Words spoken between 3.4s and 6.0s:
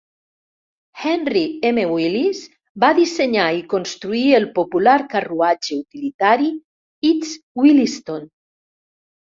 i construir el popular carruatge